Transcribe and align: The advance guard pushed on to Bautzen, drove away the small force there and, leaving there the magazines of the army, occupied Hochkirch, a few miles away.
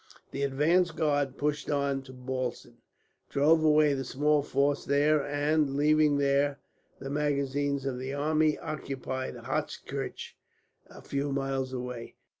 The 0.31 0.41
advance 0.41 0.89
guard 0.89 1.37
pushed 1.37 1.69
on 1.69 2.01
to 2.01 2.11
Bautzen, 2.11 2.77
drove 3.29 3.63
away 3.63 3.93
the 3.93 4.03
small 4.03 4.41
force 4.41 4.83
there 4.83 5.23
and, 5.23 5.75
leaving 5.75 6.17
there 6.17 6.57
the 6.97 7.11
magazines 7.11 7.85
of 7.85 7.99
the 7.99 8.11
army, 8.11 8.57
occupied 8.57 9.35
Hochkirch, 9.35 10.35
a 10.89 11.03
few 11.03 11.31
miles 11.31 11.71
away. 11.71 12.15